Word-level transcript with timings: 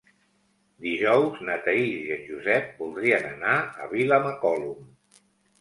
Dijous 0.85 1.43
na 1.49 1.57
Thaís 1.67 1.99
i 2.09 2.15
en 2.17 2.25
Josep 2.31 2.71
voldrien 2.81 3.29
anar 3.35 3.55
a 3.85 3.91
Vilamacolum. 3.93 4.93